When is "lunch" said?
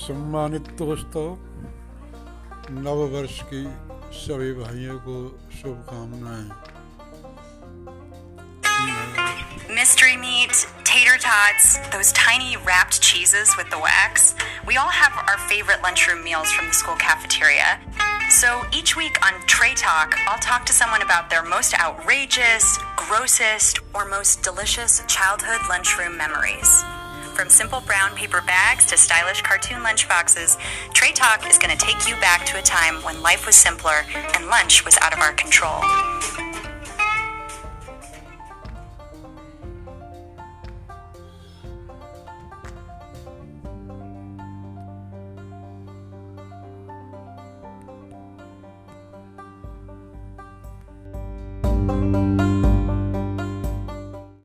34.47-34.85